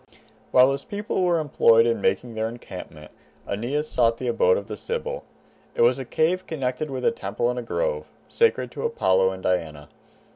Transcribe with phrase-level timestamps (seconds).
[0.49, 3.11] While his people were employed in making their encampment
[3.47, 5.25] Aeneas sought the abode of the Sibyl.
[5.75, 9.89] It was a cave connected with a temple and grove, sacred to Apollo and Diana.